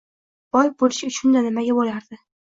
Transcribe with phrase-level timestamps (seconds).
[0.55, 2.19] —Boy bo'lish uchun-da, nimaga bo‘lardi.